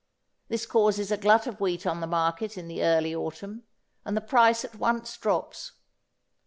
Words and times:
This 0.47 0.65
causes 0.65 1.11
a 1.11 1.15
glut 1.17 1.45
of 1.45 1.61
wheat 1.61 1.85
on 1.85 2.01
the 2.01 2.07
market 2.07 2.57
in 2.57 2.67
the 2.67 2.83
early 2.83 3.13
autumn, 3.13 3.65
and 4.03 4.17
the 4.17 4.21
price 4.21 4.65
at 4.65 4.73
once 4.73 5.15
drops. 5.15 5.73